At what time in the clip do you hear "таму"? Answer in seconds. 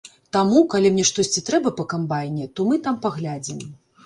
0.35-0.61